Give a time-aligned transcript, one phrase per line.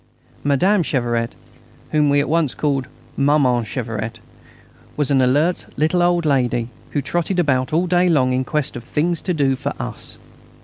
[0.43, 1.35] Madame Cheveret,
[1.91, 4.19] whom we at once called "Maman Cheveret,"
[4.97, 8.83] was an alert little old lady who trotted about all day long in quest of
[8.83, 10.17] things to do for us.